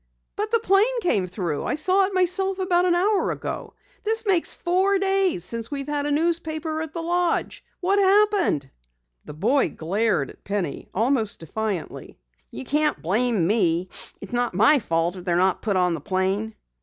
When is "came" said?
1.01-1.27